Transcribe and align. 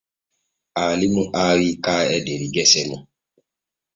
Aalimu 0.81 1.23
aawi 1.41 1.69
kahe 1.83 2.15
der 2.25 2.41
gese 2.53 2.81
mun. 2.89 3.01